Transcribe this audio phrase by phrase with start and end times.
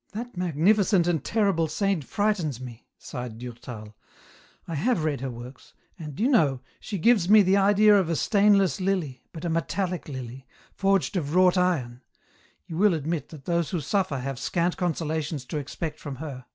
[0.14, 3.96] "That magnificent and terrible Saint frightens me," sighed Durtal."
[4.68, 8.08] I have read her works, and, do you know, she gives me the idea of
[8.08, 12.00] a stainless lily, but a metallic lily, forged of wrought iron;
[12.66, 16.46] you will admit that those who suffer have scant consolations to expect from her."